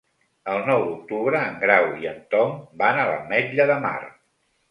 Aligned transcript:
El 0.53 0.61
nou 0.67 0.85
d'octubre 0.85 1.41
en 1.49 1.59
Grau 1.65 1.85
i 2.05 2.09
en 2.13 2.17
Tom 2.33 2.57
van 2.85 3.01
a 3.01 3.05
l'Ametlla 3.11 3.67
de 3.73 3.77
Mar. 3.87 3.97